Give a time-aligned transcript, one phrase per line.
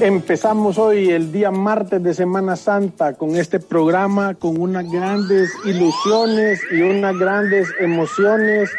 [0.00, 6.60] Empezamos hoy el día martes de Semana Santa con este programa con unas grandes ilusiones
[6.70, 8.70] y unas grandes emociones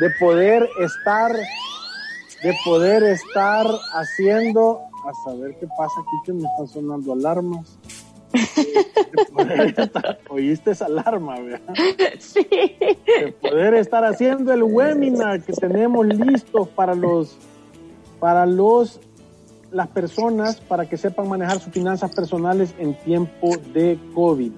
[0.00, 6.68] de poder estar de poder estar haciendo a saber qué pasa aquí que me están
[6.68, 7.78] sonando alarmas.
[10.28, 11.74] Oíste esa alarma, ¿verdad?
[12.18, 12.46] Sí.
[12.50, 17.36] De poder estar haciendo el webinar que tenemos listo para los
[18.20, 19.00] para los
[19.70, 24.52] las personas para que sepan manejar sus finanzas personales en tiempo de COVID.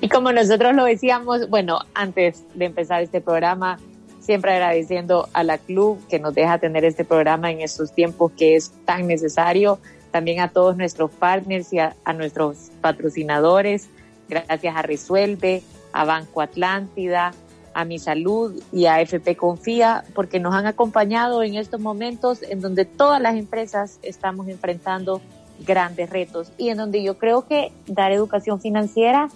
[0.00, 3.78] Y como nosotros lo decíamos, bueno, antes de empezar este programa,
[4.20, 8.56] siempre agradeciendo a la club que nos deja tener este programa en estos tiempos que
[8.56, 9.78] es tan necesario,
[10.10, 13.88] también a todos nuestros partners y a, a nuestros patrocinadores,
[14.28, 15.62] gracias a Resuelve,
[15.92, 17.32] a Banco Atlántida,
[17.76, 22.62] a Mi Salud y a FP Confía, porque nos han acompañado en estos momentos en
[22.62, 25.20] donde todas las empresas estamos enfrentando
[25.66, 29.28] grandes retos y en donde yo creo que dar educación financiera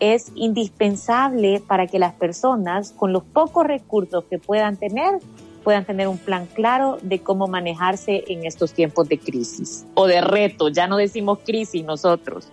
[0.00, 5.20] es indispensable para que las personas con los pocos recursos que puedan tener
[5.62, 10.20] puedan tener un plan claro de cómo manejarse en estos tiempos de crisis o de
[10.20, 10.68] reto.
[10.68, 12.48] Ya no decimos crisis nosotros.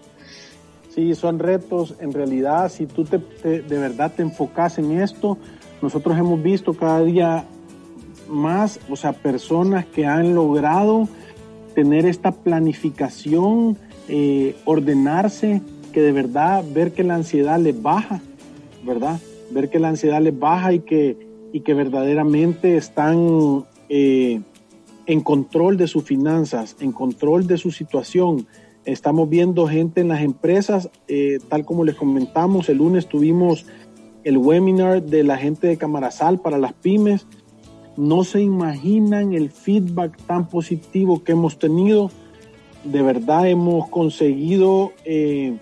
[0.93, 1.95] Sí, son retos.
[1.99, 5.37] En realidad, si tú te, te, de verdad te enfocas en esto,
[5.81, 7.45] nosotros hemos visto cada día
[8.27, 11.07] más, o sea, personas que han logrado
[11.75, 15.61] tener esta planificación, eh, ordenarse,
[15.93, 18.21] que de verdad ver que la ansiedad les baja,
[18.83, 19.19] ¿verdad?
[19.51, 21.17] Ver que la ansiedad les baja y que,
[21.51, 24.41] y que verdaderamente están eh,
[25.05, 28.47] en control de sus finanzas, en control de su situación.
[28.85, 33.65] Estamos viendo gente en las empresas, eh, tal como les comentamos, el lunes tuvimos
[34.23, 37.27] el webinar de la gente de Camarasal para las pymes.
[37.95, 42.09] No se imaginan el feedback tan positivo que hemos tenido.
[42.83, 45.57] De verdad hemos conseguido eh,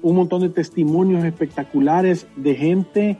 [0.00, 3.18] un montón de testimonios espectaculares de gente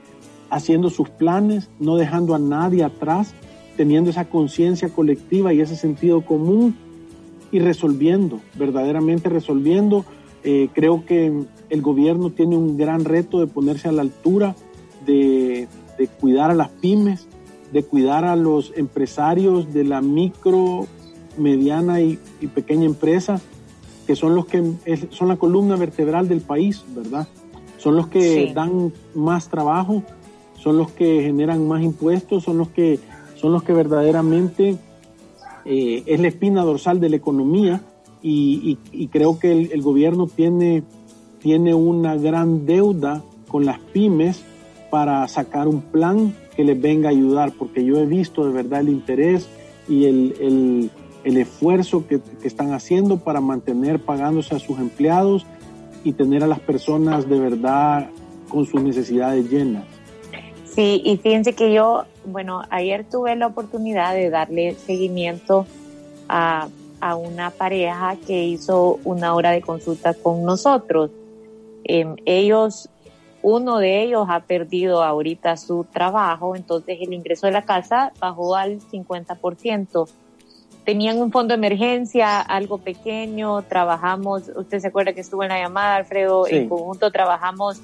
[0.49, 3.35] haciendo sus planes, no dejando a nadie atrás,
[3.77, 6.75] teniendo esa conciencia colectiva y ese sentido común
[7.51, 10.05] y resolviendo, verdaderamente resolviendo.
[10.45, 11.33] Eh, creo que
[11.71, 14.55] el gobierno tiene un gran reto de ponerse a la altura,
[15.05, 17.27] de, de cuidar a las pymes,
[17.73, 20.87] de cuidar a los empresarios de la micro,
[21.37, 23.41] mediana y, y pequeña empresa,
[24.07, 24.65] que son los que
[25.11, 27.29] son la columna vertebral del país, ¿verdad?
[27.77, 28.55] Son los que sí.
[28.55, 30.03] dan más trabajo,
[30.57, 32.99] son los que generan más impuestos, son los que
[33.37, 34.79] son los que verdaderamente
[35.65, 37.83] eh, es la espina dorsal de la economía
[38.23, 38.77] y,
[39.11, 40.83] creo que el, gobierno tiene,
[41.41, 44.43] tiene una gran deuda con las pymes
[44.91, 48.81] para sacar un plan que les venga a ayudar, porque yo he visto de verdad
[48.81, 49.49] el interés
[49.89, 50.91] y el, el,
[51.25, 55.47] el esfuerzo que, que, están haciendo para mantener pagándose a sus empleados
[56.05, 58.11] y tener a las personas de verdad
[58.49, 59.85] con sus necesidades llenas.
[60.65, 65.67] Sí, y fíjense que yo, bueno, ayer tuve la oportunidad de darle seguimiento
[66.29, 66.69] a,
[67.01, 71.11] a una pareja que hizo una hora de consulta con nosotros.
[71.85, 72.89] Eh, ellos,
[73.43, 78.57] uno de ellos ha perdido ahorita su trabajo, entonces el ingreso de la casa bajó
[78.57, 80.09] al 50%
[80.89, 85.61] tenían un fondo de emergencia, algo pequeño, trabajamos, usted se acuerda que estuvo en la
[85.61, 86.57] llamada, Alfredo, sí.
[86.57, 87.83] en conjunto trabajamos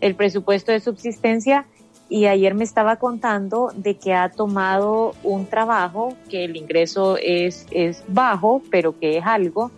[0.00, 1.66] el presupuesto de subsistencia
[2.08, 7.66] y ayer me estaba contando de que ha tomado un trabajo, que el ingreso es,
[7.70, 9.70] es bajo, pero que es algo,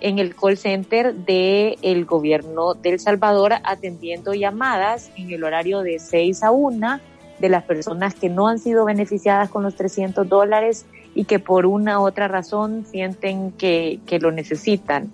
[0.00, 5.80] en el call center del el gobierno de El Salvador atendiendo llamadas en el horario
[5.80, 7.00] de 6 a 1
[7.38, 11.66] de las personas que no han sido beneficiadas con los 300 dólares y que por
[11.66, 15.10] una u otra razón sienten que, que lo necesitan.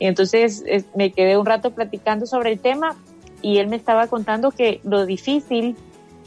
[0.00, 2.96] Entonces es, me quedé un rato platicando sobre el tema
[3.42, 5.76] y él me estaba contando que lo difícil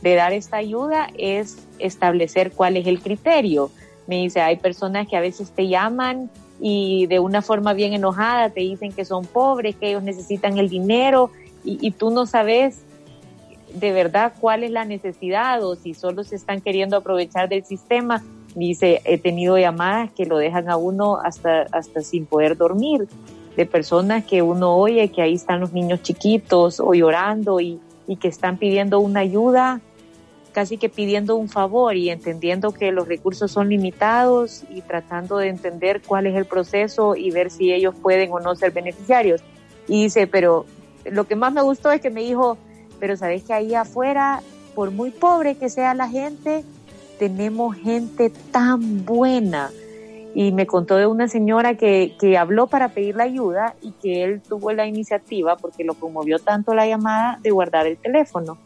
[0.05, 3.71] de dar esta ayuda es establecer cuál es el criterio.
[4.05, 6.29] Me dice, hay personas que a veces te llaman
[6.61, 10.69] y de una forma bien enojada te dicen que son pobres, que ellos necesitan el
[10.69, 11.31] dinero
[11.63, 12.83] y, y tú no sabes
[13.73, 18.23] de verdad cuál es la necesidad o si solo se están queriendo aprovechar del sistema.
[18.53, 23.07] Dice, he tenido llamadas que lo dejan a uno hasta, hasta sin poder dormir,
[23.57, 28.17] de personas que uno oye que ahí están los niños chiquitos o llorando y, y
[28.17, 29.81] que están pidiendo una ayuda,
[30.55, 35.49] casi que pidiendo un favor y entendiendo que los recursos son limitados y tratando de
[35.49, 39.41] entender cuál es el proceso y ver si ellos pueden o no ser beneficiarios.
[39.89, 40.65] Y dice, pero
[41.03, 42.57] lo que más me gustó es que me dijo,
[43.01, 44.41] pero sabes que ahí afuera,
[44.75, 46.63] por muy pobre que sea la gente,
[47.19, 49.71] tenemos gente tan buena.
[50.33, 54.23] Y me contó de una señora que, que habló para pedir la ayuda y que
[54.23, 58.57] él tuvo la iniciativa, porque lo promovió tanto la llamada, de guardar el teléfono.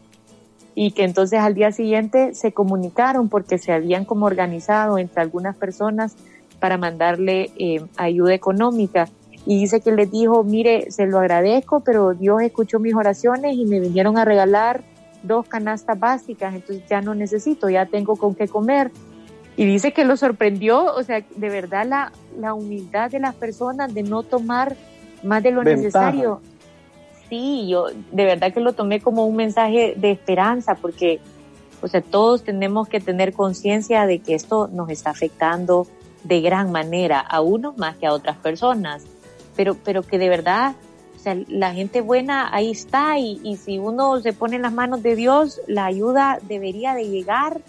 [0.82, 5.54] Y que entonces al día siguiente se comunicaron porque se habían como organizado entre algunas
[5.54, 6.16] personas
[6.58, 9.06] para mandarle eh, ayuda económica
[9.44, 13.66] y dice que les dijo, mire, se lo agradezco, pero Dios escuchó mis oraciones y
[13.66, 14.82] me vinieron a regalar
[15.22, 18.90] dos canastas básicas, entonces ya no necesito, ya tengo con qué comer.
[19.58, 23.92] Y dice que lo sorprendió, o sea, de verdad la, la humildad de las personas
[23.92, 24.76] de no tomar
[25.22, 26.40] más de lo necesario.
[27.30, 31.20] Sí, yo de verdad que lo tomé como un mensaje de esperanza, porque,
[31.80, 35.86] o sea, todos tenemos que tener conciencia de que esto nos está afectando
[36.24, 39.06] de gran manera a unos más que a otras personas
[39.60, 40.74] pero, pero que de verdad,
[41.16, 45.02] o sea, la gente buena ahí está y, si uno se pone en las manos
[45.02, 47.60] de Dios, la ayuda debería de llegar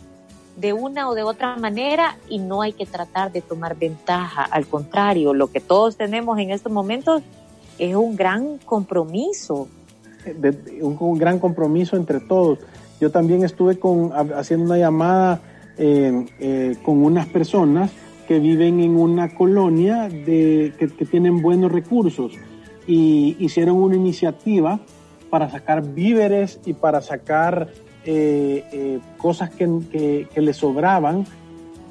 [0.55, 4.43] de una o de otra manera y no hay que tratar de tomar ventaja.
[4.43, 7.23] Al contrario, lo que todos tenemos en estos momentos
[7.77, 9.67] es un gran compromiso.
[10.81, 12.59] un, gran compromiso entre todos.
[12.99, 15.41] Yo también estuve con, haciendo una llamada
[15.77, 17.91] eh, eh, con unas personas
[18.27, 22.33] que viven en una colonia de, que, tienen buenos recursos
[22.85, 24.79] y hicieron una iniciativa
[25.29, 27.69] para sacar víveres y para sacar
[28.05, 31.25] eh, cosas que, que, les sobraban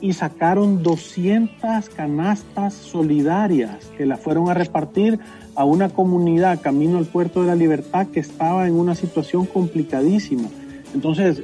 [0.01, 5.19] y sacaron 200 canastas solidarias que las fueron a repartir
[5.55, 10.49] a una comunidad camino al puerto de la libertad que estaba en una situación complicadísima.
[10.95, 11.43] Entonces,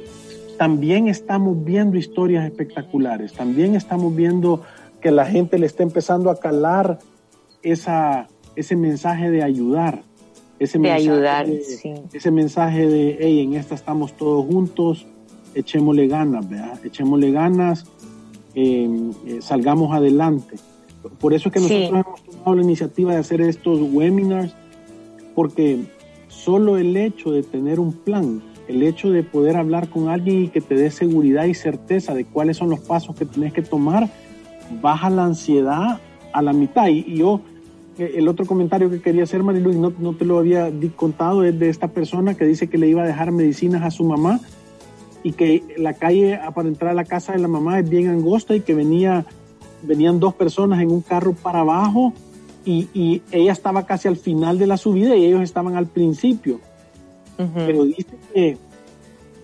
[0.57, 4.61] también estamos viendo historias espectaculares, también estamos viendo
[5.01, 6.99] que la gente le está empezando a calar
[7.61, 10.01] esa, ese mensaje de ayudar.
[10.59, 11.93] Ese de mensaje ayudar, de, sí.
[12.11, 15.05] Ese mensaje de, hey, en esta estamos todos juntos,
[15.53, 16.79] echémosle ganas, ¿verdad?
[16.83, 17.85] Echémosle ganas,
[18.55, 18.89] eh,
[19.27, 20.55] eh, salgamos adelante.
[21.09, 21.95] Por eso es que nosotros sí.
[21.95, 24.55] hemos tomado la iniciativa de hacer estos webinars,
[25.35, 25.79] porque
[26.27, 30.47] solo el hecho de tener un plan, el hecho de poder hablar con alguien y
[30.49, 34.09] que te dé seguridad y certeza de cuáles son los pasos que tienes que tomar,
[34.81, 35.99] baja la ansiedad
[36.33, 36.87] a la mitad.
[36.87, 37.41] Y, y yo,
[37.97, 41.43] eh, el otro comentario que quería hacer, Marilu, y no, no te lo había contado,
[41.43, 44.39] es de esta persona que dice que le iba a dejar medicinas a su mamá
[45.23, 48.55] y que la calle para entrar a la casa de la mamá es bien angosta
[48.55, 49.25] y que venía,
[49.81, 52.13] venían dos personas en un carro para abajo
[52.65, 56.59] y, y ella estaba casi al final de la subida y ellos estaban al principio.
[57.37, 57.65] Uh -huh.
[57.65, 58.57] Pero dice que,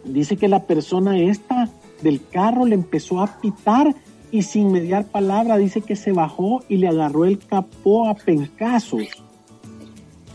[0.04, 1.70] dice que la persona esta
[2.02, 3.96] del carro le empezó a pitar
[4.32, 9.08] y sin mediar palabra dice que se bajó y le agarró el capó a pencazos.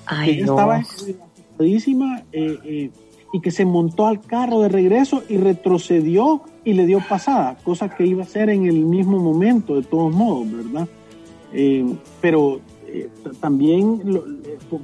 [0.07, 0.53] Ay, ella no.
[0.53, 0.81] estaba
[2.33, 2.91] eh, eh,
[3.33, 7.89] y que se montó al carro de regreso y retrocedió y le dio pasada, cosa
[7.89, 10.89] que iba a ser en el mismo momento, de todos modos, ¿verdad?
[11.53, 11.85] Eh,
[12.21, 12.61] pero
[13.41, 14.25] también, lo,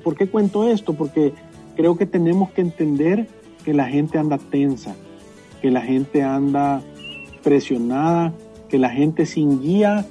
[0.02, 0.94] ¿por qué cuento esto?
[0.94, 1.32] Porque
[1.76, 3.28] creo que tenemos que entender
[3.64, 4.94] que la gente anda tensa,
[5.62, 6.82] que la gente anda
[7.42, 8.32] presionada,
[8.68, 10.06] que la gente sin guía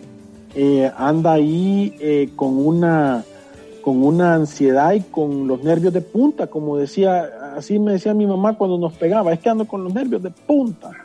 [0.55, 3.23] eh, anda ahí eh, con una
[3.81, 8.25] con una ansiedad y con los nervios de punta, como decía, así me decía mi
[8.25, 10.91] mamá cuando nos pegaba, es que ando con los nervios de punta.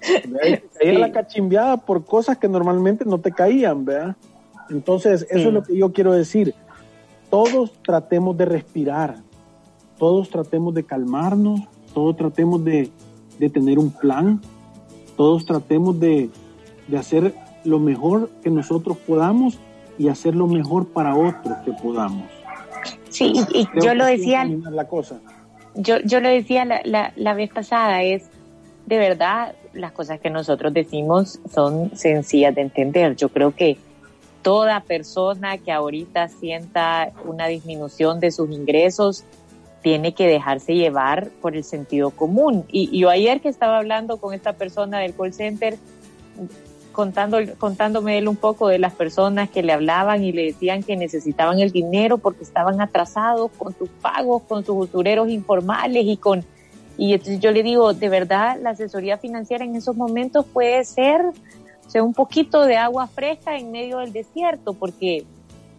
[0.00, 0.98] Caía sí.
[0.98, 4.16] la cachimbeada por cosas que normalmente no te caían, ¿verdad?
[4.70, 5.46] Entonces, eso sí.
[5.48, 6.54] es lo que yo quiero decir.
[7.28, 9.16] Todos tratemos de respirar,
[9.98, 11.60] todos tratemos de calmarnos,
[11.92, 12.90] todos tratemos de,
[13.38, 14.40] de tener un plan,
[15.16, 16.30] todos tratemos de,
[16.86, 19.58] de, hacer lo mejor que nosotros podamos
[19.98, 22.35] y hacer lo mejor para otros que podamos.
[23.16, 25.18] Sí, y, y yo lo decía, la cosa.
[25.74, 28.24] Yo, yo lo decía la, la, la, vez pasada, es
[28.84, 33.16] de verdad las cosas que nosotros decimos son sencillas de entender.
[33.16, 33.78] Yo creo que
[34.42, 39.24] toda persona que ahorita sienta una disminución de sus ingresos
[39.80, 42.66] tiene que dejarse llevar por el sentido común.
[42.68, 45.78] Y, y yo ayer que estaba hablando con esta persona del call center,
[46.96, 50.96] contando, contándome él un poco de las personas que le hablaban y le decían que
[50.96, 56.42] necesitaban el dinero porque estaban atrasados con sus pagos, con sus usureros informales y con...
[56.96, 61.20] Y entonces yo le digo, de verdad, la asesoría financiera en esos momentos puede ser
[61.86, 65.24] sea, un poquito de agua fresca en medio del desierto, porque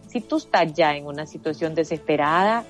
[0.06, 2.64] si tú estás ya en una situación desesperada,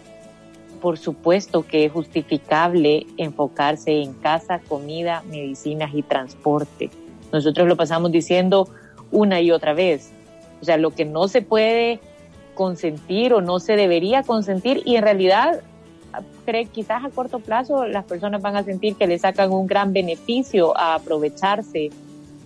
[0.81, 6.91] por supuesto que es justificable enfocarse en casa, comida, medicinas y transporte.
[7.33, 8.69] Nosotros lo pasamos diciendo
[9.11, 10.11] una y otra vez.
[10.61, 12.01] O sea, lo que no se puede
[12.55, 15.63] consentir o no se debería consentir y en realidad
[16.45, 19.93] cree quizás a corto plazo las personas van a sentir que le sacan un gran
[19.93, 21.91] beneficio a aprovecharse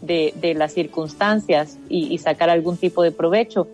[0.02, 3.68] de, de las circunstancias y, y, sacar algún tipo de provecho.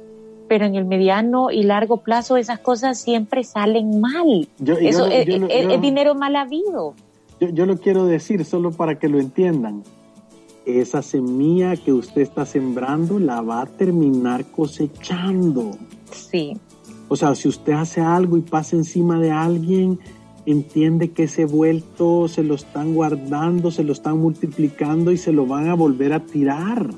[0.46, 4.48] Pero en el mediano y largo plazo esas cosas siempre salen mal.
[4.64, 6.94] Eso es, es, dinero mal habido.
[7.40, 9.82] Yo, yo lo quiero decir solo para que lo entiendan.
[10.68, 15.70] Esa semilla que usted está sembrando la va a terminar cosechando.
[16.12, 16.58] Sí.
[17.08, 19.98] O sea, si usted hace algo y pasa encima de alguien,
[20.44, 25.46] entiende que ese vuelto se lo están guardando, se lo están multiplicando y se lo
[25.46, 26.90] van a volver a tirar.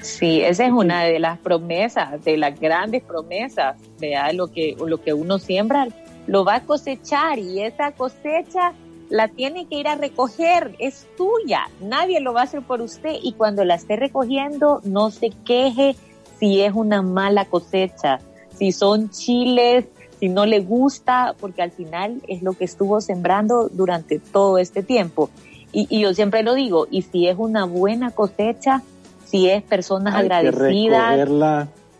[0.00, 4.32] Sí, esa es una de las promesas, de las grandes promesas, ¿verdad?
[4.32, 5.88] Lo que, lo que uno siembra
[6.26, 8.72] lo va a cosechar y esa cosecha
[9.10, 13.16] la tiene que ir a recoger, es tuya, nadie lo va a hacer por usted
[13.22, 15.96] y cuando la esté recogiendo no se queje
[16.38, 18.20] si es una mala cosecha,
[18.56, 19.86] si son chiles
[20.18, 24.82] si no le gusta, porque al final es lo que estuvo sembrando durante todo este
[24.82, 25.30] tiempo.
[25.72, 28.82] Y, yo siempre lo digo, y si es una buena cosecha,
[29.26, 31.28] si es personas agradecidas,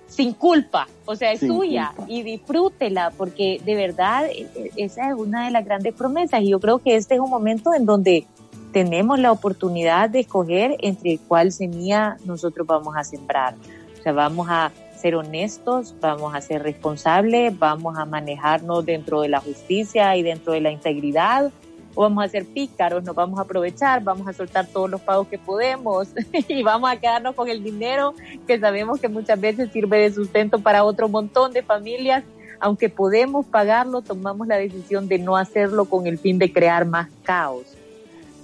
[0.08, 5.14] sin culpa, o sea, es suya y disfrútela, porque de verdad e, e, esa es
[5.14, 8.26] una de las grandes promesas y yo creo que este es un momento en donde
[8.72, 13.54] tenemos la oportunidad de escoger entre cuál semilla nosotros vamos a sembrar.
[13.98, 19.28] O sea, vamos a ser honestos, vamos a ser responsables, vamos a manejarnos dentro de
[19.28, 21.52] la justicia y dentro de la integridad,
[21.98, 25.26] o vamos a ser pícaros, nos vamos a aprovechar, vamos a soltar todos los pagos
[25.26, 26.06] que podemos
[26.48, 28.14] y vamos a quedarnos con el dinero
[28.46, 32.22] que sabemos que muchas veces sirve de sustento para otro montón de familias.
[32.60, 37.08] Aunque podemos pagarlo, tomamos la decisión de no hacerlo con el fin de crear más
[37.24, 37.64] caos.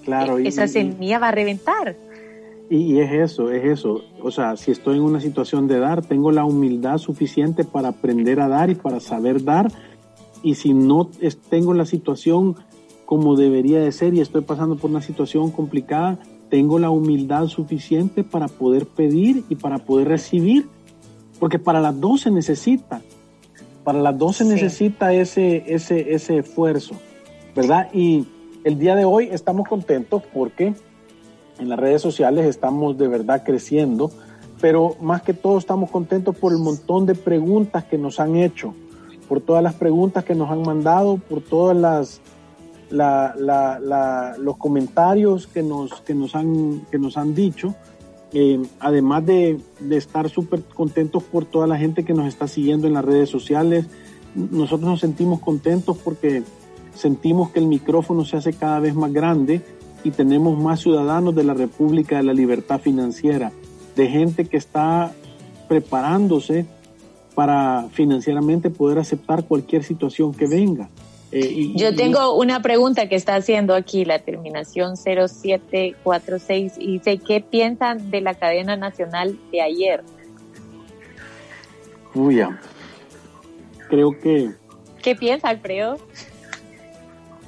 [0.04, 1.94] Claro, e esa semilla va a reventar.
[2.68, 4.02] Y, es eso, es eso.
[4.20, 8.40] O sea, si estoy en una situación de dar, tengo la humildad suficiente para aprender
[8.40, 9.70] a dar y para saber dar.
[10.42, 11.08] Y si no
[11.48, 12.56] tengo la situación
[13.04, 16.18] como debería de ser y estoy pasando por una situación complicada,
[16.48, 20.68] tengo la humildad suficiente para poder pedir y para poder recibir.
[21.38, 23.02] Porque para las dos se necesita.
[23.82, 26.94] Para las dos se necesita ese, ese, ese esfuerzo,
[27.54, 27.88] ¿verdad?
[27.92, 28.26] Y
[28.64, 30.74] el día de hoy estamos contentos porque
[31.58, 34.10] en las redes sociales estamos de verdad creciendo,
[34.60, 38.74] pero más que todo estamos contentos por el montón de preguntas que nos han hecho,
[39.28, 42.20] por todas las preguntas que nos han mandado, por todas las
[42.94, 47.74] los comentarios que nos, que nos, han, que nos han dicho.
[48.32, 52.88] Eh, además de, de estar súper contentos por toda la gente que nos está siguiendo
[52.88, 53.86] en las redes sociales,
[54.34, 56.42] nosotros nos sentimos contentos porque
[56.94, 59.60] sentimos que el micrófono se hace cada vez más grande
[60.02, 63.52] y tenemos más ciudadanos de la República de la Libertad Financiera,
[63.96, 65.12] de gente que está
[65.68, 66.66] preparándose
[67.34, 70.88] para financieramente poder aceptar cualquier situación que venga.
[71.34, 77.40] Eh, Yo tengo una pregunta que está haciendo aquí la terminación 0746 y dice, ¿qué
[77.40, 80.04] piensan de la cadena nacional de ayer?
[82.14, 82.40] Uy,
[83.88, 84.52] creo que...
[85.02, 85.98] ¿Qué piensa Alfredo?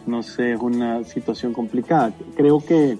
[0.07, 2.13] no sé, es una situación complicada.
[2.37, 2.99] Creo que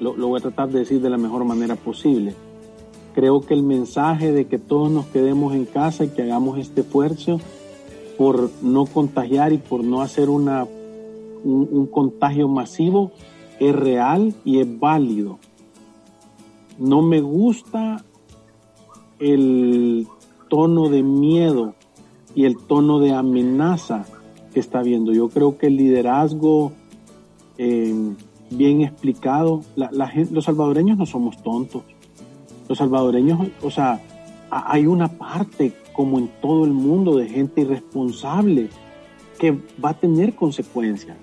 [0.00, 2.34] lo, voy a tratar de decir de la mejor manera posible.
[3.14, 6.82] Creo que el mensaje de que todos nos quedemos en casa y que hagamos este
[6.82, 7.40] esfuerzo
[8.18, 10.66] por no contagiar y por no hacer una,
[11.44, 13.12] un contagio masivo
[13.60, 15.38] es real y es válido.
[16.78, 18.04] No me gusta
[19.18, 20.06] el
[20.48, 21.74] tono de miedo
[22.34, 24.06] y el tono de amenaza
[24.52, 25.12] que está viendo.
[25.12, 26.72] Yo creo que el liderazgo
[27.58, 27.94] eh,
[28.50, 31.82] bien explicado, la, gente, los salvadoreños no somos tontos.
[32.68, 34.00] Los salvadoreños, o sea,
[34.50, 38.68] hay una parte, como en todo el mundo, de gente irresponsable
[39.36, 39.50] que
[39.84, 41.16] va a tener consecuencias.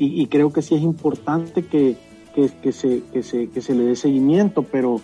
[0.00, 1.94] Y, creo que sí es importante que,
[2.34, 5.00] que, se, que, se, que se le dé seguimiento, pero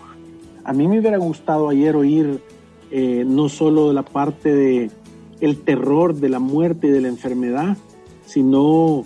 [0.65, 2.43] a mí me hubiera gustado ayer oír
[2.91, 4.91] eh, no solo de la parte de,
[5.41, 7.77] el terror de la muerte y de la enfermedad,
[8.27, 9.05] sino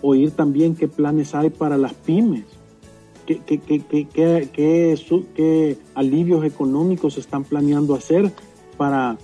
[0.00, 2.44] oír también qué planes hay para las pymes,
[3.26, 8.32] qué, qué, qué, qué, alivios económicos están planeando hacer
[8.76, 9.18] para,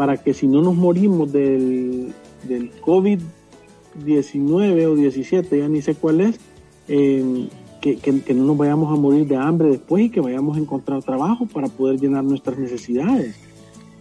[0.00, 2.14] para que si no nos morimos del,
[2.48, 6.40] del COVID-19 o 17, ya ni sé cuál es,
[6.88, 7.48] eh,
[7.82, 11.02] que, que, no nos vayamos a morir de hambre después y que vayamos a encontrar
[11.02, 13.36] trabajo para poder llenar nuestras necesidades.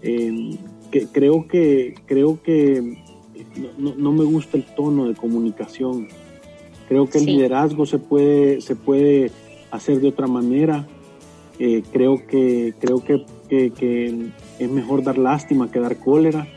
[0.02, 0.58] Eh,
[0.90, 3.04] que, creo que, creo que
[3.78, 6.08] no, no, me gusta el tono de comunicación.
[6.88, 9.32] Creo que el liderazgo se puede, se puede
[9.70, 10.88] hacer de otra manera.
[11.60, 16.48] Eh, creo que, creo que, que, es mejor dar lástima que dar cólera.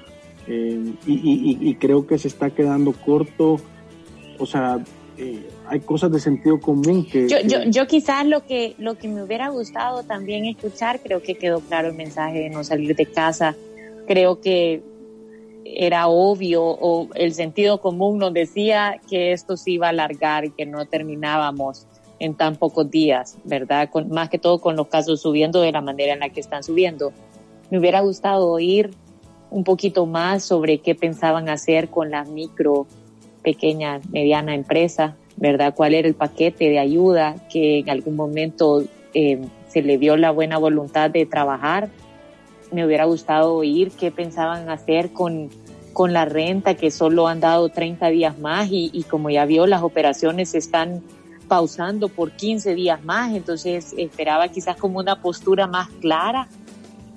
[0.46, 3.56] Eh, y, y, y, creo que se está quedando corto.
[4.38, 4.82] O sea,
[5.18, 9.08] eh, hay cosas de sentido común que yo, yo, yo, quizás lo que lo que
[9.08, 13.06] me hubiera gustado también escuchar creo que quedó claro el mensaje de no salir de
[13.06, 13.54] casa
[14.06, 14.82] creo que
[15.64, 20.50] era obvio o el sentido común nos decía que esto se iba a alargar y
[20.50, 21.86] que no terminábamos
[22.22, 23.90] en tan pocos días, ¿verdad?
[24.08, 27.12] Más que todo con los casos subiendo de la manera en la que están subiendo.
[27.70, 28.90] Me hubiera gustado oír
[29.50, 32.86] un poquito más sobre qué pensaban hacer con la micro,
[33.42, 35.74] pequeña, mediana empresa, ¿verdad?
[35.74, 40.30] ¿Cuál era el paquete de ayuda que en algún momento eh, se le dio la
[40.30, 41.90] buena voluntad de trabajar
[42.72, 45.50] me hubiera gustado oír qué pensaban hacer con,
[45.92, 49.82] con la renta, que solo han dado 30 días más y, como ya vio, las
[49.82, 51.02] operaciones están
[51.48, 56.48] pausando por 15 días más, entonces esperaba quizás como una postura más clara.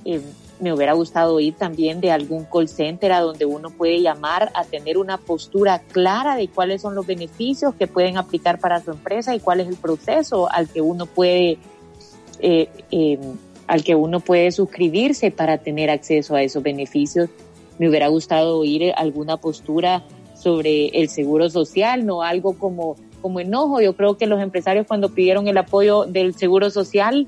[0.04, 0.22] Eh,
[0.60, 4.64] me hubiera gustado oír también de algún call center a donde uno puede llamar a
[4.64, 9.36] tener una postura clara de cuáles son los beneficios que pueden aplicar para su empresa
[9.36, 11.58] y cuál es el proceso al que uno puede
[12.40, 13.20] eh, eh,
[13.68, 17.30] al que uno puede suscribirse para tener acceso a esos beneficios.
[17.80, 20.04] Me hubiera gustado oír alguna postura
[20.36, 23.82] sobre el seguro social, no algo como, como enojo.
[23.82, 27.28] Yo creo que los empresarios cuando pidieron el apoyo del seguro social,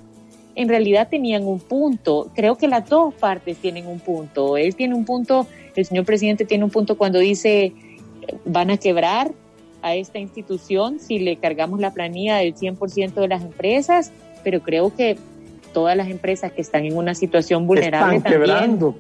[0.54, 2.30] en realidad tenían un punto.
[2.36, 4.58] Creo que las dos partes tienen un punto.
[4.58, 7.74] Él tiene un punto, el señor presidente tiene un punto cuando dice
[8.46, 9.32] van a quebrar
[9.82, 14.12] a esta institución si le cargamos la planilla del 100% de las empresas,
[14.44, 15.18] pero creo que
[15.74, 19.00] todas las empresas que están en una situación vulnerable están Quebrando.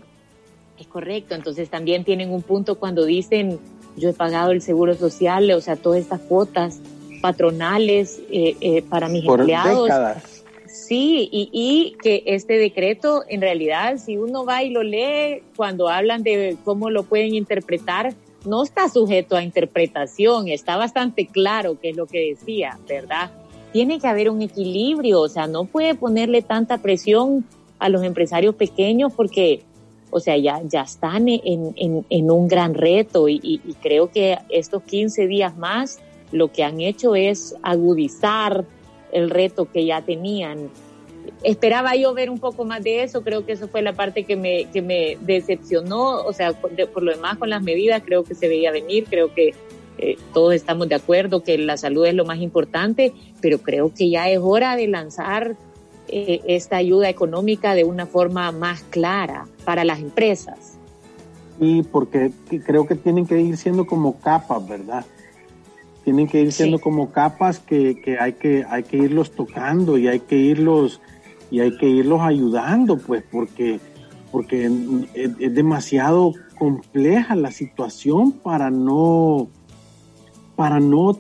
[0.80, 3.60] Es correcto, entonces también tienen un punto cuando dicen
[3.98, 6.80] yo he pagado el seguro social, o sea, todas estas cuotas
[7.22, 9.84] patronales eh, eh, para mis Por empleados.
[9.84, 10.44] Décadas.
[10.68, 15.90] Sí, y, y, que este decreto, en realidad, si uno va y lo lee, cuando
[15.90, 18.14] hablan de cómo lo pueden interpretar,
[18.46, 23.32] no está sujeto a interpretación, está bastante claro qué es lo que decía, ¿verdad?
[23.72, 27.46] tiene que haber un equilibrio, o sea, no puede ponerle tanta presión
[27.80, 29.62] a los empresarios pequeños porque,
[30.10, 34.38] o sea, ya, ya están en, en, en un gran reto y, y, creo que
[34.50, 36.00] estos 15 días más
[36.32, 38.66] lo que han hecho es agudizar
[39.12, 40.70] el reto que ya tenían.
[41.44, 44.36] Esperaba yo ver un poco más de eso, creo que eso fue la parte que
[44.36, 48.48] me, que me decepcionó, o sea, por lo demás con las medidas creo que se
[48.48, 49.54] veía venir, creo que
[49.98, 54.10] eh, todos estamos de acuerdo que la salud es lo más importante, pero creo que
[54.10, 55.58] ya es hora de lanzar
[56.08, 60.78] eh, esta ayuda económica de una forma más clara para las empresas.
[61.60, 62.32] Y porque
[62.66, 65.06] creo que tienen que ir siendo como capas, ¿verdad?
[66.04, 70.08] Tienen que ir siendo como capas que, que, hay que hay que irlos tocando y
[70.08, 71.02] hay que irlos
[71.50, 73.80] y hay que irlos ayudando, pues, porque
[74.32, 74.70] porque
[75.16, 79.50] es demasiado compleja la situación para no
[80.58, 81.20] para no,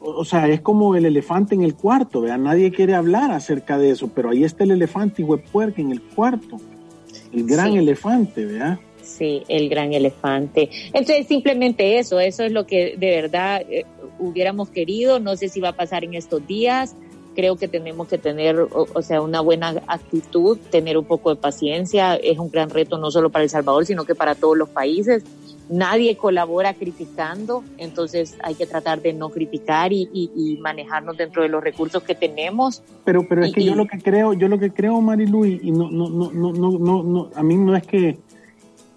[0.00, 2.38] o sea, es como el elefante en el cuarto, ¿vea?
[2.38, 6.02] Nadie quiere hablar acerca de eso, pero ahí está el elefante y puerca en el
[6.02, 6.58] cuarto,
[7.32, 8.78] el gran elefante, ¿verdad?
[9.02, 10.70] Sí, el gran elefante.
[10.92, 13.84] Entonces, simplemente eso, eso es lo que de verdad eh,
[14.18, 16.94] hubiéramos querido, no sé si va a pasar en estos días,
[17.34, 22.16] creo que tenemos que tener, o, sea, una buena actitud, tener un poco de paciencia,
[22.16, 25.22] es un gran reto no solo para El Salvador, sino que para todos los países
[25.68, 31.48] nadie colabora criticando, entonces hay que tratar de no criticar y, y, manejarnos dentro de
[31.48, 32.82] los recursos que tenemos.
[33.04, 35.90] Pero, pero es que yo lo que creo, yo lo que creo, Marilu, y no,
[35.90, 38.18] no, no, no, no, no, a mí no es que,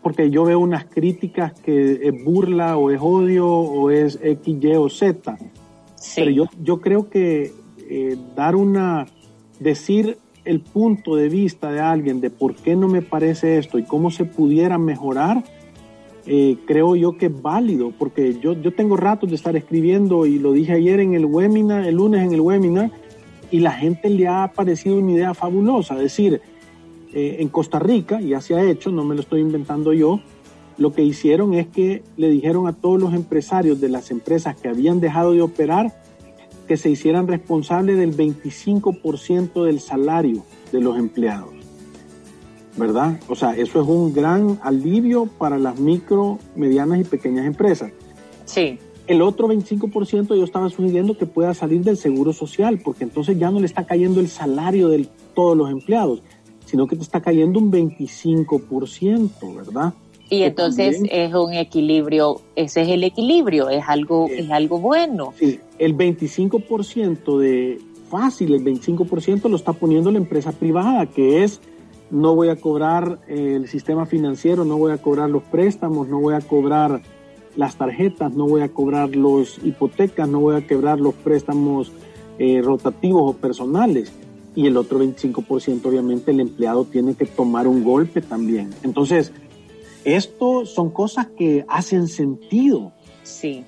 [0.01, 4.75] porque yo veo unas críticas que es burla o es odio o es X, Y
[4.75, 5.37] o Z.
[6.15, 7.53] Pero yo, yo creo que
[7.89, 9.05] eh, dar una,
[9.59, 13.83] decir el punto de vista de alguien de por qué no me parece esto y
[13.83, 15.43] cómo se pudiera mejorar,
[16.25, 20.37] eh, creo yo que es válido, porque yo, yo tengo ratos de estar escribiendo y
[20.39, 22.91] lo dije ayer en el webinar, el lunes en el webinar,
[23.49, 25.95] y la gente le ha parecido una idea fabulosa.
[25.95, 26.41] Es decir,
[27.13, 30.21] eh, en Costa Rica, ya se ha hecho, no me lo estoy inventando yo,
[30.77, 34.69] lo que hicieron es que le dijeron a todos los empresarios de las empresas que
[34.69, 35.93] habían dejado de operar
[36.67, 41.60] que se hicieran responsables del 25% del salario de los empleados.
[42.77, 43.19] ¿Verdad?
[43.27, 47.91] O sea, eso es un gran alivio para las micro, medianas y pequeñas empresas.
[48.45, 48.79] Sí.
[49.07, 53.51] El otro 25% yo estaba sugiriendo que pueda salir del seguro social, porque entonces ya
[53.51, 56.21] no le está cayendo el salario de todos los empleados,
[56.65, 59.93] sino que te está cayendo un 25%, ¿verdad?
[60.29, 65.33] Y entonces es un equilibrio, ese es el equilibrio, es algo, es algo bueno.
[65.37, 71.59] Sí, el 25% de fácil, el 25% lo está poniendo la empresa privada, que es
[72.11, 76.33] no voy a cobrar el sistema financiero, no voy a cobrar los préstamos, no voy
[76.33, 77.01] a cobrar
[77.55, 81.91] las tarjetas, no voy a cobrar los hipotecas, no voy a quebrar los préstamos
[82.37, 84.11] eh, rotativos o personales.
[84.53, 88.71] Y el otro 25% obviamente el empleado tiene que tomar un golpe también.
[88.83, 89.31] Entonces,
[90.03, 92.91] esto son cosas que hacen sentido.
[93.23, 93.63] Sí.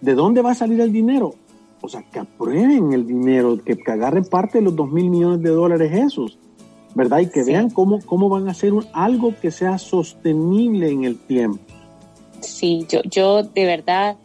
[0.00, 1.34] ¿De dónde va a salir el dinero?
[1.80, 5.50] O sea, que aprueben el dinero, que, agarren parte de los 2 mil millones de
[5.50, 6.38] dólares esos,
[6.98, 7.20] ¿verdad?
[7.20, 11.62] Y que vean cómo, cómo van a hacer algo que sea sostenible en el tiempo.
[12.40, 14.16] Sí, yo, yo de verdad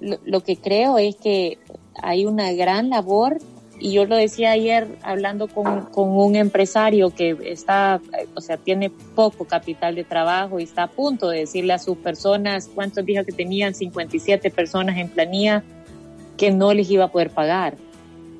[0.00, 1.58] lo, que creo es que
[2.02, 3.36] hay una gran labor
[3.78, 8.00] y yo lo decía ayer hablando con, un empresario que está,
[8.34, 11.98] o sea, tiene poco capital de trabajo y está a punto de decirle a sus
[11.98, 13.74] personas, ¿cuántos dijo que tenían?
[13.74, 15.62] 57 personas en planilla
[16.38, 17.76] que no les iba a poder pagar.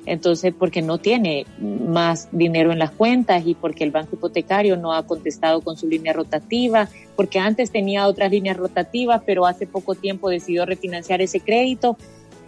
[0.07, 4.93] Entonces, porque no tiene más dinero en las cuentas y porque el banco hipotecario no
[4.93, 9.95] ha contestado con su línea rotativa, porque antes tenía otras líneas rotativas, pero hace poco
[9.95, 11.97] tiempo decidió refinanciar ese crédito.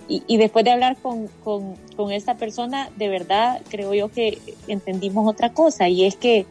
[0.08, 5.54] Y, después de hablar con, con, esta persona, de verdad creo yo que entendimos otra
[5.54, 6.48] cosa y es que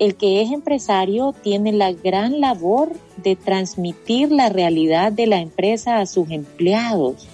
[0.00, 6.00] el que es empresario tiene la gran labor de transmitir la realidad de la empresa
[6.00, 7.28] a sus empleados.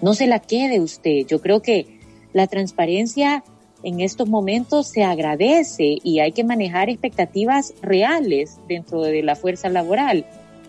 [0.00, 1.26] No se la quede usted.
[1.26, 1.93] Yo creo que
[2.34, 3.42] la transparencia
[3.82, 9.70] en estos momentos se agradece y hay que manejar expectativas reales dentro de la fuerza
[9.70, 10.26] laboral.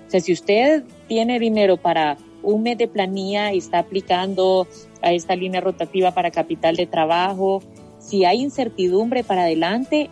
[0.08, 4.68] O sea, si usted tiene dinero para un mes de planilla y está aplicando
[5.02, 7.62] a esta línea rotativa para capital de trabajo,
[8.00, 10.10] si hay incertidumbre para adelante,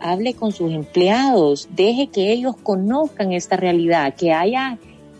[0.00, 4.78] hable con sus empleados, deje que ellos conozcan esta realidad, que haya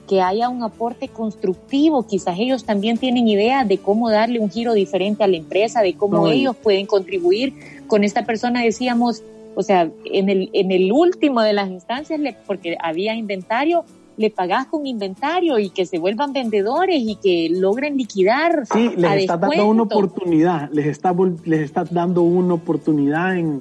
[0.08, 2.06] que haya un aporte constructivo.
[2.06, 5.94] Quizás ellos también tienen ideas de cómo darle un giro diferente a la empresa, de
[5.94, 7.54] cómo ellos pueden contribuir.
[7.86, 9.22] Con esta persona decíamos,
[9.54, 13.84] o sea, en el, en el último de las instancias, porque había inventario,
[14.16, 18.64] le pagás con inventario y que se vuelvan vendedores y que logren liquidar.
[18.72, 21.14] Sí, les está dando una oportunidad, les está,
[21.44, 23.60] les está dando una oportunidad en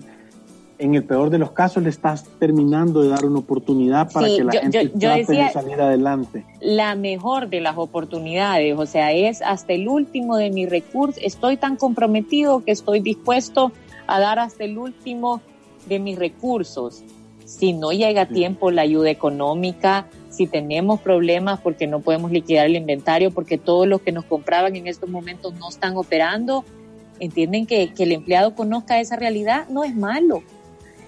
[0.83, 4.43] en el peor de los casos le estás terminando de dar una oportunidad para que
[4.43, 6.45] la gente trate de salir adelante.
[6.59, 11.57] La mejor de las oportunidades, o sea, es hasta el último de mis recursos, estoy
[11.57, 13.71] tan comprometido que estoy dispuesto
[14.07, 15.41] a dar hasta el último
[15.87, 17.03] de mis recursos.
[17.45, 22.65] Si no llega a tiempo la ayuda económica, si tenemos problemas porque no podemos liquidar
[22.65, 26.65] el inventario, porque todos los que nos compraban en estos momentos no están operando,
[27.19, 30.43] entienden que, que el empleado conozca esa realidad, no es malo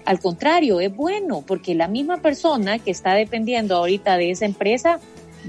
[0.06, 5.00] al contrario, es bueno porque la misma persona que está dependiendo ahorita de esa empresa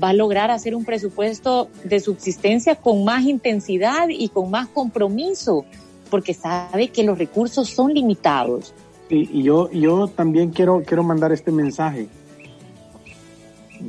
[0.04, 5.64] va a lograr hacer un presupuesto de subsistencia con más intensidad y con más compromiso,
[6.10, 8.74] porque sabe que los recursos son limitados.
[9.10, 12.08] Y, yo, yo también quiero, quiero mandar este mensaje.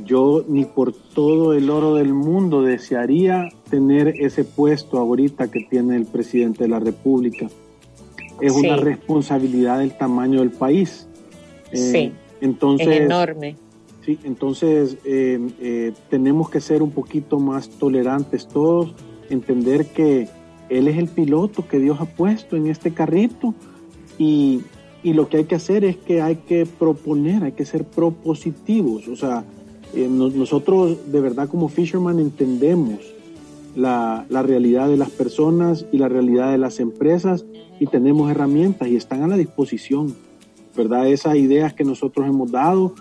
[0.05, 5.95] Yo ni por todo el oro del mundo desearía tener ese puesto ahorita que tiene
[5.95, 7.49] el presidente de la República
[8.41, 11.07] es una responsabilidad del tamaño del país.
[11.71, 12.11] Eh, sí.
[12.41, 13.55] Entonces, es enorme.
[14.05, 18.93] Sí, entonces eh, eh, tenemos que ser un poquito más tolerantes todos,
[19.29, 20.29] entender que
[20.69, 23.53] él es el piloto que Dios ha puesto en este carrito
[24.17, 24.61] y,
[25.03, 29.07] y lo que hay que hacer es que hay que proponer, hay que ser propositivos.
[29.09, 29.43] O sea,
[29.93, 32.99] nosotros de verdad como Fisherman entendemos
[33.79, 37.45] la, la, realidad de las personas y la realidad de las empresas
[37.79, 40.15] y tenemos herramientas y están a la disposición,
[40.75, 41.07] ¿verdad?
[41.07, 42.93] Esas ideas que nosotros hemos dado,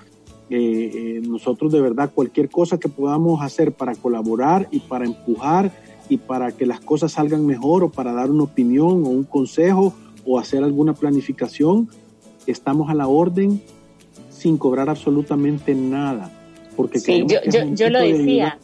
[0.50, 5.72] eh, eh, nosotros de verdad cualquier cosa que podamos hacer para colaborar y para empujar
[6.08, 9.94] y para que las cosas salgan mejor o para dar una opinión o un consejo
[10.24, 11.88] o hacer alguna planificación,
[12.46, 13.60] estamos a la orden
[14.30, 16.30] sin cobrar absolutamente nada.
[16.76, 18.58] Porque sí, yo, yo, yo lo decía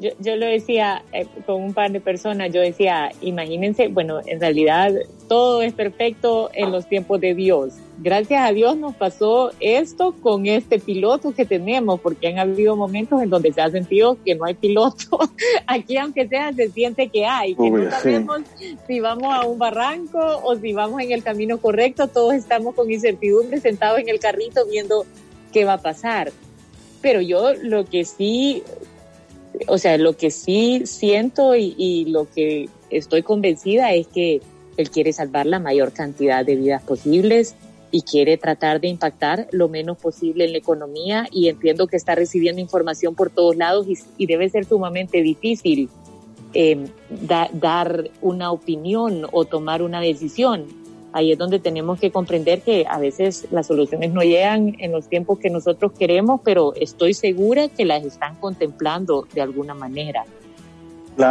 [0.00, 4.40] yo, yo lo decía eh, con un par de personas, yo decía, imagínense, bueno, en
[4.40, 4.92] realidad
[5.28, 7.74] todo es perfecto en los tiempos de Dios.
[7.98, 13.22] Gracias a Dios nos pasó esto con este piloto que tenemos, porque han habido momentos
[13.22, 15.20] en donde se ha sentido que no hay piloto.
[15.66, 18.40] Aquí, aunque sea, se siente que hay, que no sabemos
[18.86, 22.08] si vamos a un barranco o si vamos en el camino correcto.
[22.08, 25.04] Todos estamos con incertidumbre sentados en el carrito viendo
[25.52, 26.32] qué va a pasar.
[27.02, 28.62] Pero yo lo que sí
[29.66, 34.40] o sea, lo que sí siento y, lo que estoy convencida es que
[34.76, 37.54] él quiere salvar la mayor cantidad de vidas posibles
[37.90, 42.14] y quiere tratar de impactar lo menos posible en la economía y entiendo que está
[42.14, 43.86] recibiendo información por todos lados
[44.16, 45.88] y, debe ser sumamente difícil
[46.54, 46.86] eh,
[47.52, 50.79] dar una opinión o tomar una decisión
[51.12, 55.08] ahí es donde tenemos que comprender que a veces las soluciones no llegan en los
[55.08, 60.24] tiempos que nosotros queremos, pero estoy segura que las están contemplando de alguna manera.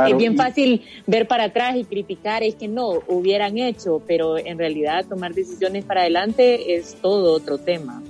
[0.08, 4.58] es bien fácil ver para atrás y criticar, es que no, hubieran hecho, pero en
[4.58, 8.02] realidad tomar decisiones para adelante es todo otro tema.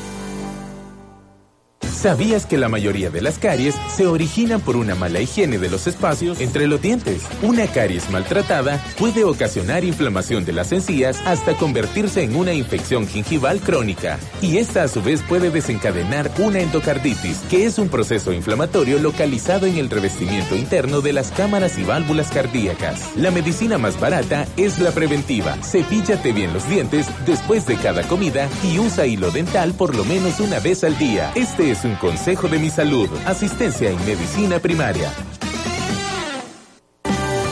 [2.01, 5.85] ¿Sabías que la mayoría de las caries se originan por una mala higiene de los
[5.85, 7.21] espacios entre los dientes?
[7.43, 13.59] Una caries maltratada puede ocasionar inflamación de las encías hasta convertirse en una infección gingival
[13.59, 14.17] crónica.
[14.41, 19.67] Y esta a su vez puede desencadenar una endocarditis, que es un proceso inflamatorio localizado
[19.67, 23.15] en el revestimiento interno de las cámaras y válvulas cardíacas.
[23.15, 25.55] La medicina más barata es la preventiva.
[25.61, 30.39] Cepíllate bien los dientes después de cada comida y usa hilo dental por lo menos
[30.39, 31.31] una vez al día.
[31.35, 33.09] Este es un consejo de mi salud.
[33.25, 35.11] Asistencia en medicina primaria.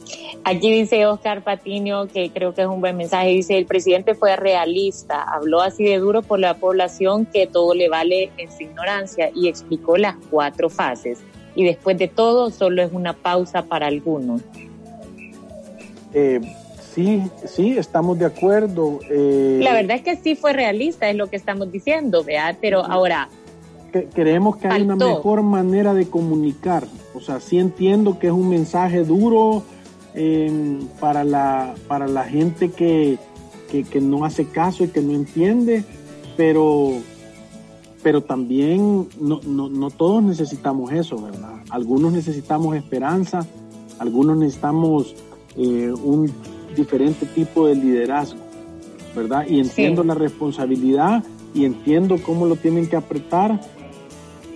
[0.44, 4.34] Aquí dice Oscar Patiño, que creo que es un buen mensaje, dice, el presidente fue
[4.36, 9.30] realista, habló así de duro por la población que todo le vale en su ignorancia
[9.34, 11.18] y explicó las cuatro fases.
[11.54, 14.40] Y después de todo, solo es una pausa para algunos.
[16.14, 16.40] Eh,
[16.94, 19.00] sí, sí, estamos de acuerdo.
[19.10, 22.56] Eh, la verdad es que sí fue realista, es lo que estamos diciendo, ¿verdad?
[22.60, 23.28] Pero ahora...
[23.90, 26.86] creemos que hay una mejor manera de comunicar.
[27.14, 29.64] O sea, sí entiendo que es un mensaje duro,
[31.00, 33.18] para, la, para la gente que,
[34.00, 35.84] no hace caso y que no entiende,
[36.36, 36.94] pero,
[38.02, 41.60] pero también no, no, todos necesitamos eso, ¿verdad?
[41.70, 43.46] Algunos necesitamos esperanza,
[43.98, 45.14] algunos necesitamos
[45.56, 46.32] eh, un
[46.76, 48.40] diferente tipo de liderazgo,
[49.14, 49.46] ¿verdad?
[49.48, 51.22] Y entiendo la responsabilidad
[51.54, 53.60] y entiendo cómo lo tienen que apretar.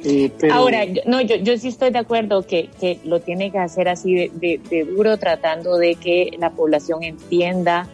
[0.04, 3.88] Eh, Ahora, no, yo, yo sí estoy de acuerdo que, que lo tiene que hacer
[3.88, 7.88] así de, de, duro, tratando de que la población entienda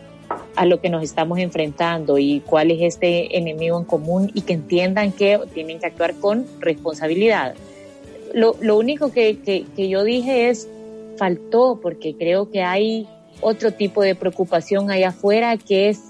[0.56, 4.54] a lo que nos estamos enfrentando y cuál es este enemigo en común y que
[4.54, 7.54] entiendan que tienen que actuar con responsabilidad.
[8.34, 10.68] Lo, lo único que, que, que yo dije es,
[11.16, 13.06] faltó, porque creo que hay
[13.40, 16.00] otro tipo de preocupación allá afuera que es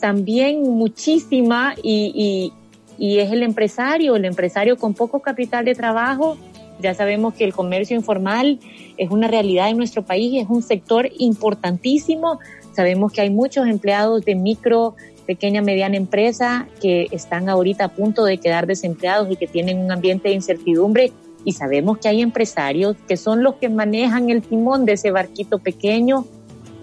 [0.00, 2.52] también muchísima y,
[3.00, 6.36] y, es el empresario, el empresario con poco capital de trabajo.
[6.80, 8.60] Ya sabemos que el comercio informal
[8.98, 12.38] es una realidad en nuestro país, es un sector importantísimo.
[12.76, 14.94] Sabemos que hay muchos empleados de micro,
[15.26, 19.90] pequeña, mediana empresa que están ahorita a punto de quedar desempleados y que tienen un
[19.90, 21.12] ambiente de incertidumbre.
[21.44, 25.58] Y sabemos que hay empresarios que son los que manejan el timón de ese barquito
[25.58, 26.26] pequeño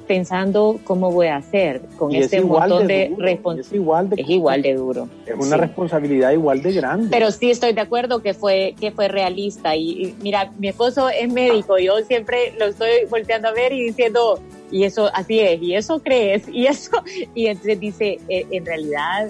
[0.07, 4.17] pensando cómo voy a hacer con este montón de, responsabilidades.
[4.17, 5.09] Es igual de duro.
[5.25, 7.09] Es una responsabilidad igual de grande.
[7.11, 11.31] Pero sí estoy de acuerdo que fue que fue realista y, mira, mi esposo es
[11.31, 14.39] médico, yo siempre lo estoy volteando a ver y diciendo
[14.71, 16.91] y eso así es y eso crees y eso
[17.35, 19.29] y entonces dice eh, en realidad,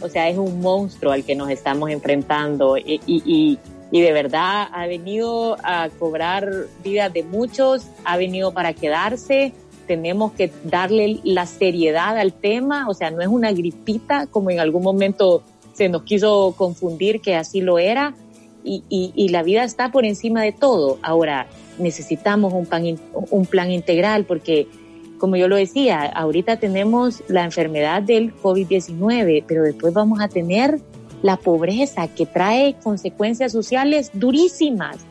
[0.00, 3.58] o sea, es un monstruo al que nos estamos enfrentando y, y,
[3.90, 6.50] y de verdad ha venido a cobrar
[6.84, 9.54] vidas de muchos, ha venido para quedarse
[9.88, 14.60] tenemos que darle la seriedad al tema, o sea, no es una gripita como en
[14.60, 18.14] algún momento se nos quiso confundir que así lo era,
[18.64, 20.98] y, la vida está por encima de todo.
[21.00, 21.46] Ahora,
[21.78, 22.68] necesitamos un,
[23.30, 24.66] un plan integral porque,
[25.18, 30.80] como yo lo decía, ahorita tenemos la enfermedad del COVID-19, pero después vamos a tener
[31.22, 35.07] la pobreza que trae consecuencias sociales durísimas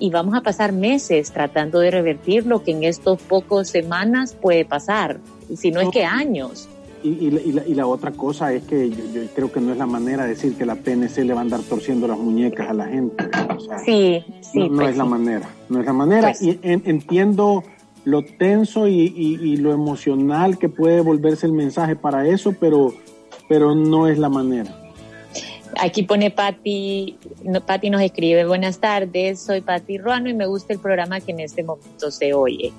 [0.00, 4.64] y vamos a pasar meses tratando de revertir lo que en estos pocos semanas puede
[4.64, 5.20] pasar,
[5.56, 6.68] si no es que años.
[7.02, 7.30] Y,
[7.74, 10.66] la, otra cosa es que yo, creo que no es la manera de decir que
[10.66, 13.24] la PNC le va a andar torciendo las muñecas a la gente.
[13.84, 14.68] sí, sí.
[14.68, 16.28] No, pues es la manera, no es la manera.
[16.28, 17.62] Pues y entiendo
[18.04, 22.94] lo tenso y, lo emocional que puede volverse el mensaje para eso, pero,
[23.48, 24.79] pero no es la manera.
[25.78, 27.18] Aquí pone Patti,
[27.66, 31.40] Patti nos escribe, buenas tardes, soy Patti Ruano y me gusta el programa que en
[31.40, 32.72] este momento se oye.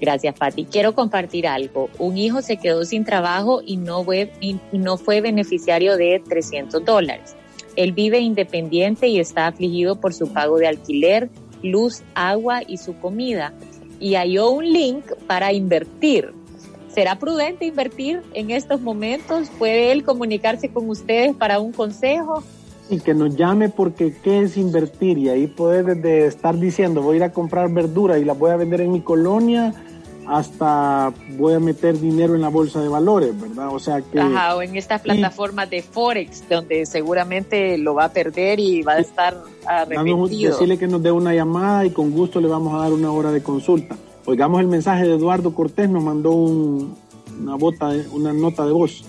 [0.00, 0.64] Gracias, Patti.
[0.66, 1.88] Quiero compartir algo.
[1.98, 6.84] Un hijo se quedó sin trabajo y no fue, y no fue beneficiario de 300
[6.84, 7.34] dólares.
[7.76, 11.30] Él vive independiente y está afligido por su pago de alquiler,
[11.62, 13.52] luz, agua y su comida.
[13.98, 16.32] Y halló un link para invertir.
[16.96, 19.50] ¿Será prudente invertir en estos momentos?
[19.58, 22.42] ¿Puede él comunicarse con ustedes para un consejo?
[22.88, 27.12] Y que nos llame porque qué es invertir y ahí poder desde estar diciendo voy
[27.12, 29.74] a ir a comprar verdura y la voy a vender en mi colonia
[30.26, 33.74] hasta voy a meter dinero en la bolsa de valores, ¿verdad?
[33.74, 34.18] O sea que...
[34.18, 38.94] Ajá, o en estas plataformas de Forex, donde seguramente lo va a perder y va
[38.94, 40.52] a estar arrepentido.
[40.52, 43.32] Decirle que nos dé una llamada y con gusto le vamos a dar una hora
[43.32, 43.96] de consulta.
[44.26, 49.04] Oigamos el mensaje de Eduardo Cortés, nos mandó una, bota, una nota de voz.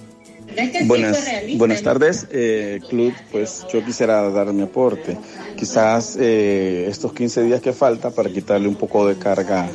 [0.85, 1.27] Buenas,
[1.57, 3.13] buenas tardes, eh, Club.
[3.31, 5.17] Pues yo quisiera dar mi aporte.
[5.55, 9.67] Quizás eh, estos 15 días que falta para quitarle un poco de carga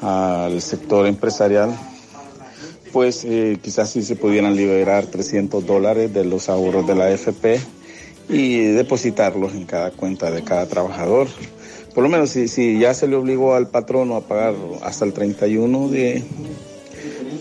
[0.00, 1.70] al sector empresarial,
[2.92, 7.60] pues eh, quizás sí se pudieran liberar 300 dólares de los ahorros de la AFP
[8.30, 11.28] y depositarlos en cada cuenta de cada trabajador
[11.94, 15.12] por lo menos si, si ya se le obligó al patrono a pagar hasta el
[15.12, 16.22] 31 de,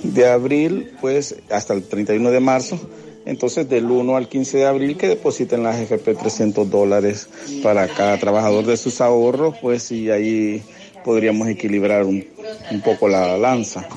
[0.03, 2.79] de abril, pues hasta el 31 de marzo,
[3.25, 7.29] entonces del 1 al 15 de abril que depositen las FP 300 dólares
[7.63, 10.63] para cada trabajador de sus ahorros, pues y ahí
[11.05, 12.25] podríamos equilibrar un,
[12.71, 13.87] un poco la balanza.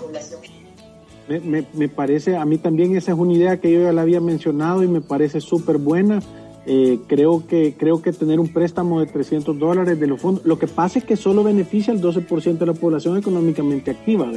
[1.29, 4.03] Me, me, me, parece, a mí también esa es una idea que yo ya la
[4.03, 6.21] había mencionado y me parece súper buena
[6.67, 10.59] eh, creo, que, creo que tener un préstamo de 300 dólares de los fondos, lo
[10.59, 14.31] que pasa es que solo beneficia al 12% de la población económicamente activa.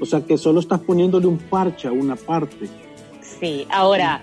[0.00, 2.68] O sea que solo estás poniéndole un parche a una parte.
[3.20, 4.22] Sí, ahora,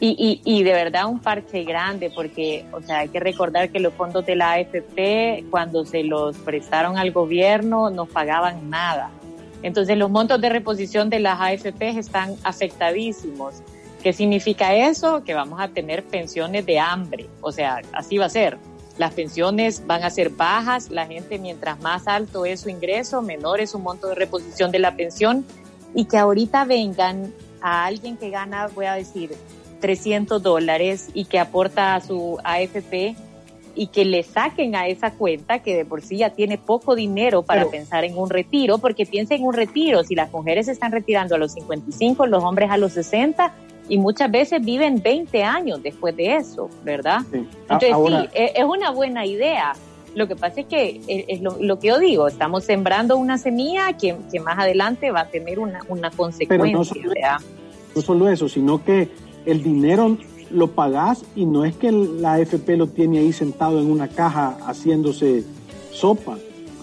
[0.00, 3.80] y, y, y de verdad un parche grande, porque, o sea, hay que recordar que
[3.80, 9.10] los fondos de la AFP, cuando se los prestaron al gobierno, no pagaban nada.
[9.62, 13.62] Entonces los montos de reposición de las AFP están afectadísimos.
[14.02, 15.24] ¿Qué significa eso?
[15.24, 18.58] Que vamos a tener pensiones de hambre, o sea, así va a ser.
[18.96, 23.60] Las pensiones van a ser bajas, la gente mientras más alto es su ingreso, menor
[23.60, 25.44] es su monto de reposición de la pensión
[25.94, 29.36] y que ahorita vengan a alguien que gana, voy a decir,
[29.80, 33.16] 300 dólares y que aporta a su AFP
[33.74, 37.42] y que le saquen a esa cuenta que de por sí ya tiene poco dinero
[37.42, 40.90] para pensar en un retiro, porque piensa en un retiro, si las mujeres se están
[40.90, 43.54] retirando a los 55, los hombres a los 60,
[43.88, 47.20] y muchas veces viven 20 años después de eso, ¿verdad?
[47.32, 49.72] Entonces sí, e, es una buena idea.
[50.14, 53.92] Lo que pasa es que e, es lo, que yo digo, estamos sembrando una semilla
[53.94, 55.80] que, más adelante va a tener una,
[56.16, 56.76] consecuencia.
[56.76, 57.12] no solo,
[57.94, 59.08] no solo eso, sino que
[59.46, 60.18] el dinero
[60.50, 64.56] lo pagás y no es que la AFP lo tiene ahí sentado en una caja
[64.66, 65.44] haciéndose
[65.92, 66.38] sopa,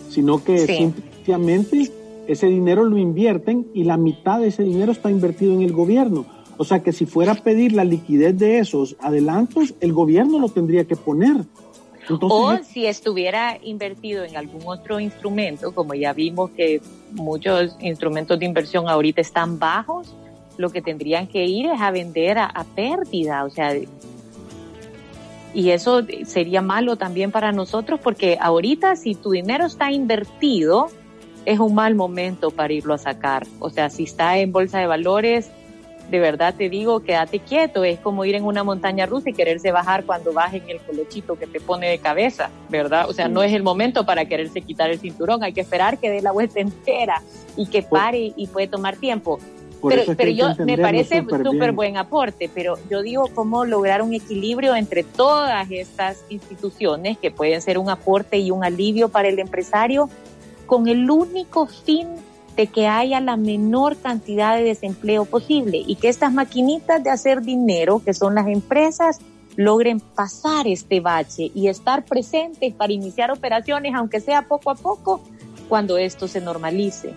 [0.10, 1.91] sino que simplemente
[2.28, 6.26] ese dinero lo invierten y la mitad de ese dinero está invertido en el gobierno.
[6.58, 10.49] O sea que si fuera a pedir la liquidez de esos adelantos, el gobierno lo
[10.49, 11.38] tendría que poner.
[12.22, 16.82] o si estuviera invertido en algún otro instrumento, como ya vimos que
[17.12, 20.16] muchos instrumentos de inversión ahorita están bajos,
[20.58, 23.76] lo que tendrían que ir es a vender a, a pérdida, o sea,
[25.56, 30.88] y eso sería malo también para nosotros porque ahorita si tu dinero está invertido,
[31.45, 33.47] es un mal momento para irlo a sacar.
[33.60, 35.49] O sea, si está en bolsa de valores,
[36.10, 37.84] de verdad te digo, quédate quieto.
[37.84, 41.38] Es como ir en una montaña rusa y quererse bajar cuando baje en el colochito
[41.38, 43.10] que te pone de cabeza, ¿verdad?
[43.10, 45.43] O sea, no es el momento para quererse quitar el cinturón.
[45.43, 47.22] Hay que esperar que dé la vuelta entera
[47.58, 49.39] y que pare y puede tomar tiempo.
[49.88, 54.76] Pero, pero yo me parece súper buen aporte, pero yo digo cómo lograr un equilibrio
[54.76, 60.10] entre todas estas instituciones que pueden ser un aporte y un alivio para el empresario
[60.66, 62.08] con el único fin
[62.56, 67.41] de que haya la menor cantidad de desempleo posible y que estas maquinitas de hacer
[67.41, 69.20] dinero, que son las empresas,
[69.56, 75.22] logren pasar este bache y estar presentes para iniciar operaciones, aunque sea poco a poco,
[75.68, 77.14] cuando esto se normalice.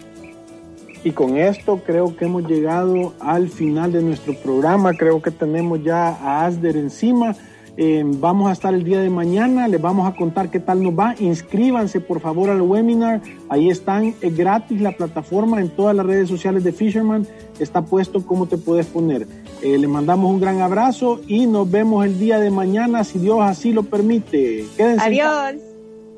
[1.05, 4.95] Y con esto creo que hemos llegado al final de nuestro programa.
[4.95, 7.37] Creo que tenemos ya a Asder encima.
[7.81, 10.99] Eh, vamos a estar el día de mañana, les vamos a contar qué tal nos
[10.99, 11.15] va.
[11.21, 16.29] Inscríbanse por favor al webinar, ahí están, es gratis la plataforma en todas las redes
[16.29, 17.25] sociales de Fisherman,
[17.61, 19.29] está puesto cómo te puedes poner.
[19.63, 23.39] Eh, les mandamos un gran abrazo y nos vemos el día de mañana si Dios
[23.43, 24.65] así lo permite.
[24.77, 25.07] Quédense.
[25.07, 25.63] Adiós.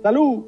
[0.03, 0.45] Salud.